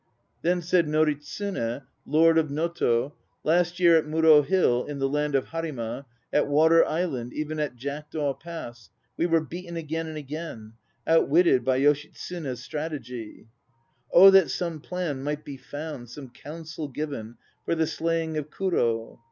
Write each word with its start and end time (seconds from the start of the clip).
Then 0.41 0.63
said 0.63 0.87
Noritsune, 0.87 1.83
Lord 2.07 2.39
of 2.39 2.49
Noto, 2.49 3.13
"Last 3.43 3.79
year 3.79 3.97
at 3.99 4.07
Muro 4.07 4.41
Hill 4.41 4.83
in 4.85 4.97
the 4.97 5.07
land 5.07 5.35
of 5.35 5.49
Harima, 5.49 6.05
At 6.33 6.47
Water 6.47 6.83
Island, 6.83 7.33
even 7.33 7.59
at 7.59 7.75
Jackdaw 7.75 8.33
Pass, 8.33 8.89
We 9.15 9.27
were 9.27 9.41
beaten 9.45 9.77
again 9.77 10.07
and 10.07 10.17
again; 10.17 10.73
outwitted 11.05 11.63
By 11.63 11.81
Yoshitsune's 11.81 12.63
strategy. 12.63 13.45
Oh 14.11 14.31
that 14.31 14.49
some 14.49 14.79
plan 14.79 15.21
might 15.21 15.45
be 15.45 15.57
found, 15.57 16.09
some 16.09 16.29
counsel 16.29 16.87
given 16.87 17.37
For 17.63 17.75
the 17.75 17.85
slaying 17.85 18.37
of 18.39 18.49
Kurd." 18.49 19.19